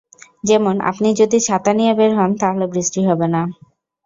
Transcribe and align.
যেমন 0.43 0.75
আপনি 0.89 1.09
যদি 1.19 1.37
ছাতা 1.39 1.71
নিয়ে 1.73 1.93
বের 1.95 2.11
হন, 2.17 2.31
তাহলে 2.41 2.65
বৃষ্টি 2.73 3.01
হবে 3.07 3.27
না। 3.27 3.41